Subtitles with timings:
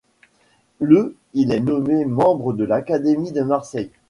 [0.79, 3.91] Le il est nommé membre de l'Académie de Marseille.